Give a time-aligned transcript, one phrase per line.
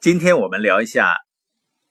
[0.00, 1.16] 今天我们聊一下，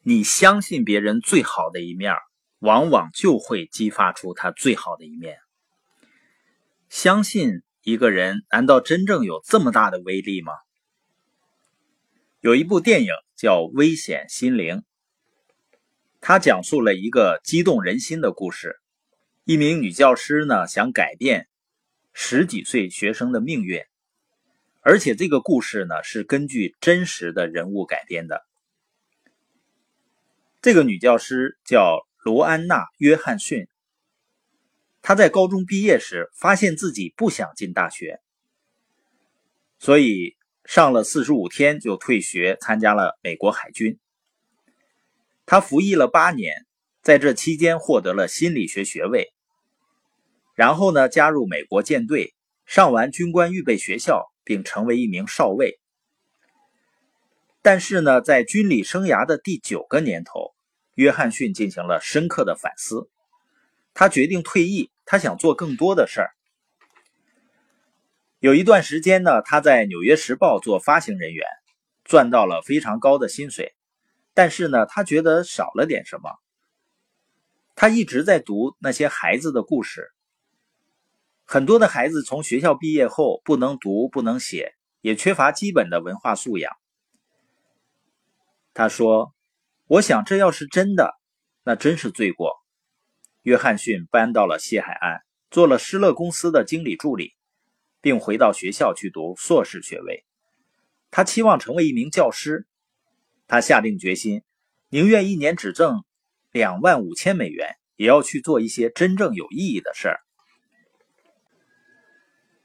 [0.01, 2.13] 你相信别人最好的一面，
[2.59, 5.39] 往往就会激发出他最好的一面。
[6.87, 10.53] 相信一个人，难道真正有这么大的威力吗？
[12.39, 14.75] 有一部电影叫《危险心灵》，
[16.21, 18.77] 它讲述了一个激动人心的故事。
[19.43, 21.49] 一名女教师呢，想改变
[22.13, 23.83] 十几岁学生的命运。
[24.89, 28.45] 而且这个故事呢是根据真实的人物改编的。
[30.61, 33.67] 这个女教师叫罗安娜·约翰逊。
[35.01, 38.21] 她在高中毕业时发现自己不想进大学，
[39.77, 43.99] 所以上了四十五天就退学，参加了美国海军。
[45.45, 46.65] 她服役了八年，
[47.01, 49.33] 在这期间获得了心理学学位，
[50.55, 52.33] 然后呢加入美国舰队，
[52.65, 54.31] 上完军官预备学校。
[54.47, 55.77] 并成为一名少尉，
[57.61, 60.55] 但是呢，在军旅生涯的第九个年头，
[60.93, 63.09] 约翰逊进行了深刻的反思。
[63.93, 66.31] 他决定退役，他想做更多的事儿。
[68.39, 71.45] 有一段时间呢，他在《纽约时报》做发行人员，
[72.05, 73.75] 赚到了非常高的薪水。
[74.33, 76.31] 但是呢，他觉得少了点什么。
[77.75, 80.13] 他一直在读那些孩子的故事。
[81.49, 86.73] 很多的孩子从学校毕业后不能读不能写，也缺乏基本的文化素养。
[88.73, 89.33] 他说
[89.87, 91.13] ：“我想这要是真的，
[91.63, 92.51] 那真是罪过。”
[93.43, 97.31] 约翰逊搬到了西海岸，做了施乐公司的经理助理，
[98.01, 100.25] 并回到学校去读硕士学位。
[101.11, 102.67] 他期望成为一名教师。
[103.47, 104.43] 他下定决心，
[104.89, 106.03] 宁愿一年只挣
[106.51, 110.19] 两万五千美元，也要去做一些真正有意义的事儿。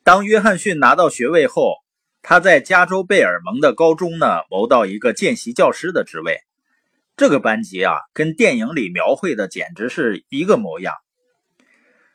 [0.04, 1.76] 当约翰逊拿到学位后，
[2.22, 6.40] 他在加州贝尔蒙的高中呢谋到一个见习教师的职位。
[7.16, 10.96] 这个班级啊，跟电影里描绘的简直是一个模样。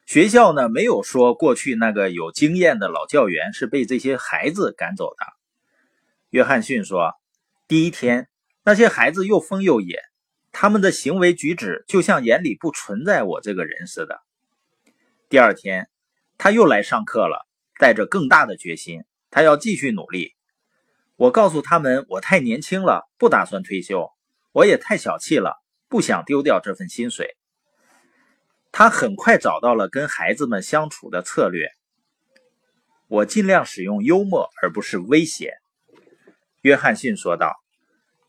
[0.06, 5.26] 学校呢没有说过去那个有经验的老教员是被这些孩子赶走的。
[6.30, 7.14] 约翰逊说，
[7.70, 8.28] 第一天
[8.66, 10.02] 那些孩子又疯又野，
[10.52, 14.20] 他们的行为举止就像眼里不存在我这个人似的。
[15.30, 15.88] 第二天
[16.38, 17.48] 他又来上课了。
[17.80, 20.34] 带着更大的决心，他要继续努力。
[21.16, 24.10] 我告诉他们，我太年轻了，不打算退休。
[24.52, 27.36] 我也太小气了，不想丢掉这份薪水。
[28.72, 31.70] 他很快找到了跟孩子们相处的策略。
[33.08, 35.54] 我尽量使用幽默，而不是威胁。
[36.62, 37.56] 约翰逊说道：“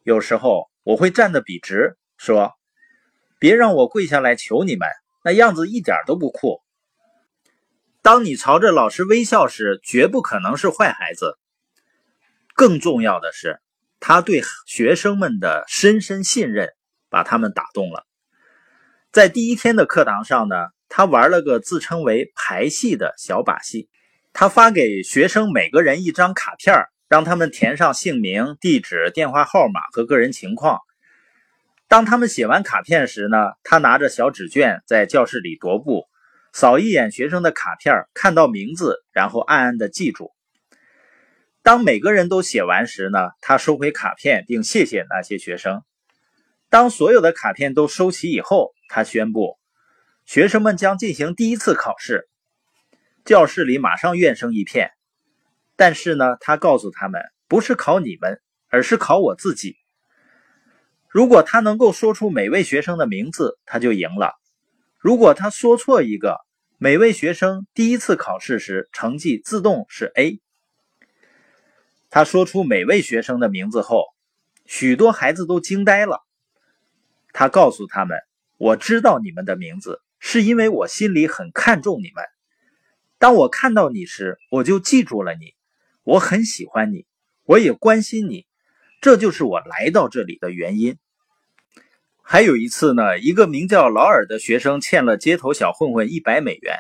[0.05, 2.53] 有时候我会站得笔直，说
[3.41, 4.89] ：‘别让我跪下来求你们，
[5.25, 6.63] 那样子一点都不酷。’”
[8.09, 11.37] 当你朝着老师微笑时，绝不可能是坏孩子。
[12.55, 13.61] 更重要的是，
[14.01, 16.71] 他对学生们的深深信任
[17.11, 18.07] 把他们打动了。
[19.13, 20.57] 在第一天的课堂上呢，
[20.89, 23.91] 他玩了个自称为“排戏”的小把戏。
[24.33, 30.79] 他发给学生每个人一张卡片，让他们填上姓名、地址、电话号码和个人情况。
[31.89, 36.08] 当他们写完卡片时呢，他拿着小纸卷在教室里踱步。
[36.53, 40.33] 扫一眼学生的卡片，看到名字，然后暗暗的记住。
[41.63, 45.83] 当每个人都写完时呢，他收回卡片，并谢谢那些学生。
[46.71, 49.59] 当所有的卡片都收齐以后，他宣布，
[50.25, 52.29] 学生们将进行第一次考试。
[53.25, 54.91] 教室里马上怨声一片。
[55.77, 59.77] 但是呢，他告诉他们，不是考你们，而是考我自己。
[61.09, 64.35] 如果他能够说出每位学生的名字，他就赢了。
[64.99, 66.41] 如果他说错一个，
[66.77, 70.41] 每位学生第一次考试时成绩自动是 A。
[72.11, 74.07] 他说出每位学生的名字后，
[74.67, 76.25] 许多孩子都惊呆了。
[77.33, 78.19] 他告诉他们
[78.59, 82.25] ：“我知道你们的名字，是因为我心里很看重你们。
[83.19, 85.55] 当我看到你时，我就记住了你。
[86.03, 87.07] 我很喜欢你，
[87.45, 88.47] 我也关心你，
[89.01, 90.99] 这就是我来到这里的原因。”
[92.31, 96.77] 还有一次呢，一个名叫劳尔的学生欠了街头小混混一百美元，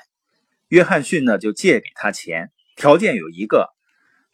[0.69, 3.71] 约翰逊呢就借给他钱，条件有一个：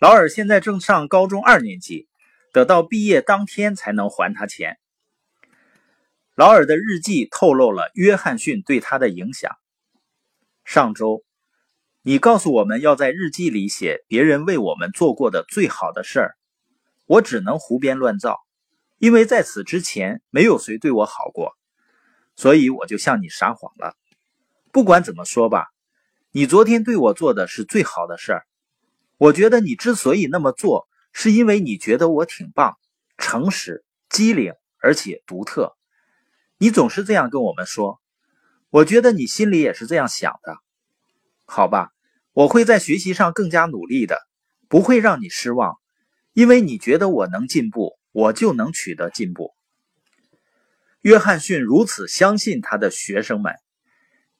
[0.00, 2.08] 劳尔现在正上高中二年级，
[2.52, 4.76] 得到毕业当天才能还他钱。
[6.34, 9.52] 劳尔的日记透露了约翰逊对他的影响。
[10.64, 11.22] 上周，
[12.02, 16.34] 你告诉我们要在日记里写别人为我们做过的最好的事儿，
[17.06, 18.43] 我只能胡编乱造。
[19.04, 21.52] 因为在此之前没有谁对我好过，
[22.36, 23.94] 所以我就向你撒谎了。
[24.72, 25.66] 不管怎么说吧，
[26.32, 28.46] 你昨天对我做的是最好的事儿。
[29.18, 32.78] 我觉得你之所以那么做，是因为你觉得我挺棒，
[33.18, 35.76] 诚实、机灵，而且独特。
[36.56, 38.00] 你总是这样跟我们说，
[38.70, 40.56] 我觉得你心里也是这样想的。
[41.44, 41.90] 好吧，
[42.32, 44.16] 我会在学习上更加努力的，
[44.66, 45.76] 不会让你失望，
[46.32, 49.54] 因为你觉得我能进步，我就能取得进步。
[51.00, 53.56] 约翰逊如此相信他的学生们，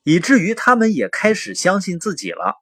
[0.05, 2.55] 以至于他们也开始相信自己了。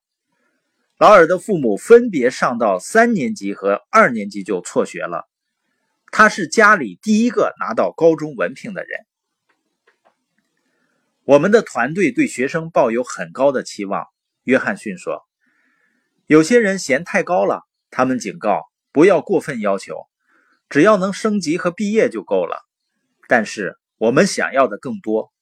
[0.99, 5.29] 劳尔的父母分别上到三年级和二年级就辍学了，
[6.11, 9.05] 他是家里第一个拿到高中文凭的人。
[11.25, 14.07] 我们的团队对学生抱有很高的期望，
[14.45, 15.29] 约翰逊说
[16.27, 20.07] ：“有些人嫌太高了，他们警告不要过分要求，
[20.73, 22.57] 只要能升级和毕业就够了。
[23.29, 25.33] 但是。”我们想要的更多。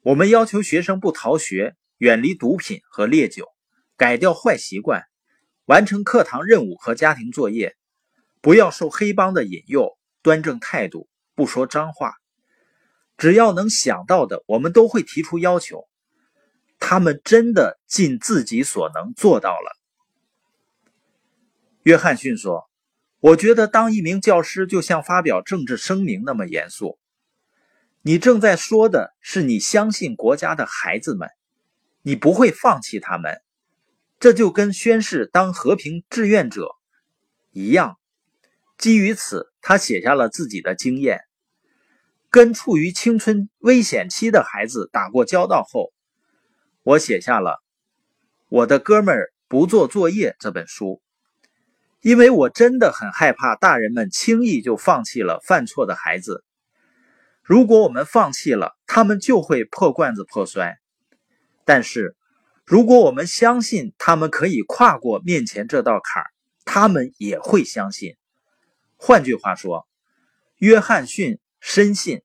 [0.00, 3.46] 我们要求学生不逃学，远离毒品和烈酒，
[3.98, 5.04] 改掉坏习惯，
[5.66, 7.76] 完成课堂任务和家庭作业，
[8.40, 12.14] 不要受黑帮的引诱，端正态度，不说脏话。
[13.18, 15.86] 只要能想到的，我们都会提出要求。
[16.78, 19.76] 他们真的尽自己所能做到了。
[21.82, 22.64] 约翰逊说
[23.20, 26.98] ：“我觉得当一名教师就像发表政治声明那么严肃。”
[28.02, 31.28] 你正在说的是你相信国家的孩子们，
[32.00, 33.42] 你不会放弃他们，
[34.18, 36.70] 这就跟宣誓当和平志愿者
[37.50, 37.98] 一样。
[38.78, 41.20] 基于此，他写下了自己的经验。
[42.30, 45.92] 跟处于青春危险期的孩子打过交道后，
[46.82, 47.50] 我写下了
[48.48, 51.02] 《我的哥们儿不做作业》这本书，
[52.00, 56.44] 因为我真的很害怕大人们轻易就放弃了犯错的孩子。
[57.42, 60.78] 如果我们放弃了，他们就会破罐子破摔。
[61.64, 62.16] 但是，
[62.64, 66.30] 如果我们相信他们可以跨过面前这道坎儿，
[66.64, 68.16] 他们也会相信。
[68.96, 69.86] 换句话说，
[70.56, 72.22] 约翰逊深信，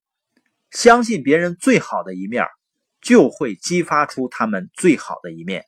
[0.72, 2.46] 相信别人最好的一面，
[3.02, 5.66] 就会激发出他们最好的一面。